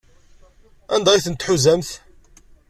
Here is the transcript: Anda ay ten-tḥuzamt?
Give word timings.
Anda 0.93 1.09
ay 1.13 1.21
ten-tḥuzamt? 1.25 1.89